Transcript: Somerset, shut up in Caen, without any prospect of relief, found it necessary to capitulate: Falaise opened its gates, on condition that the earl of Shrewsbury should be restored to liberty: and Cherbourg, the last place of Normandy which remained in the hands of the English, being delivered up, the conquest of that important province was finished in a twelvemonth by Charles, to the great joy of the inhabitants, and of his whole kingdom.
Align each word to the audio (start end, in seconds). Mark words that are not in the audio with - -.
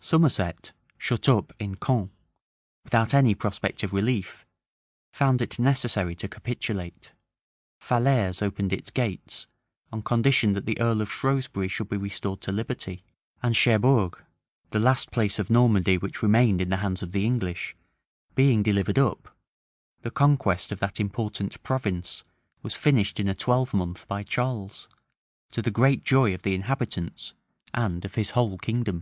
Somerset, 0.00 0.72
shut 0.98 1.30
up 1.30 1.50
in 1.58 1.76
Caen, 1.76 2.10
without 2.84 3.14
any 3.14 3.34
prospect 3.34 3.82
of 3.82 3.94
relief, 3.94 4.44
found 5.14 5.40
it 5.40 5.58
necessary 5.58 6.14
to 6.16 6.28
capitulate: 6.28 7.12
Falaise 7.80 8.42
opened 8.42 8.70
its 8.74 8.90
gates, 8.90 9.46
on 9.90 10.02
condition 10.02 10.52
that 10.52 10.66
the 10.66 10.78
earl 10.78 11.00
of 11.00 11.10
Shrewsbury 11.10 11.68
should 11.68 11.88
be 11.88 11.96
restored 11.96 12.42
to 12.42 12.52
liberty: 12.52 13.02
and 13.42 13.56
Cherbourg, 13.56 14.22
the 14.72 14.78
last 14.78 15.10
place 15.10 15.38
of 15.38 15.48
Normandy 15.48 15.96
which 15.96 16.22
remained 16.22 16.60
in 16.60 16.68
the 16.68 16.76
hands 16.84 17.02
of 17.02 17.12
the 17.12 17.24
English, 17.24 17.74
being 18.34 18.62
delivered 18.62 18.98
up, 18.98 19.34
the 20.02 20.10
conquest 20.10 20.70
of 20.70 20.80
that 20.80 21.00
important 21.00 21.62
province 21.62 22.24
was 22.62 22.74
finished 22.74 23.18
in 23.18 23.26
a 23.26 23.34
twelvemonth 23.34 24.06
by 24.06 24.22
Charles, 24.22 24.86
to 25.50 25.62
the 25.62 25.70
great 25.70 26.04
joy 26.04 26.34
of 26.34 26.42
the 26.42 26.54
inhabitants, 26.54 27.32
and 27.72 28.04
of 28.04 28.16
his 28.16 28.32
whole 28.32 28.58
kingdom. 28.58 28.96